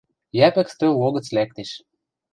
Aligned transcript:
Йӓпӹк 0.37 0.67
стӧл 0.73 0.93
логӹц 1.01 1.27
лӓктеш. 1.35 1.71